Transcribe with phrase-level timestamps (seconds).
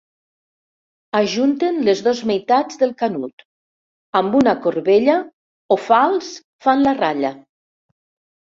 [1.19, 3.45] Ajunten les dos meitats del canut;
[4.21, 5.19] amb una corbella
[5.77, 6.33] o falç
[6.67, 7.35] fan la ratlla.